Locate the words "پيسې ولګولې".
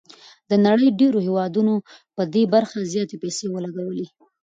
3.23-4.07